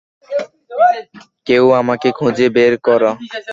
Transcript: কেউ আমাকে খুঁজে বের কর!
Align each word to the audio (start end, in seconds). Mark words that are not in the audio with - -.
কেউ 1.47 1.65
আমাকে 1.81 2.09
খুঁজে 2.17 2.47
বের 2.55 2.73
কর! 2.85 3.01